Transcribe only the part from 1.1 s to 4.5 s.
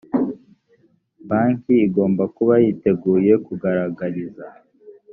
banki igomba kuba yiteguye kugaragariza